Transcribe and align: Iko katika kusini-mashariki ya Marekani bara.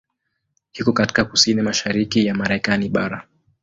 Iko 0.73 0.93
katika 0.93 1.25
kusini-mashariki 1.25 2.25
ya 2.25 2.35
Marekani 2.35 2.89
bara. 2.89 3.27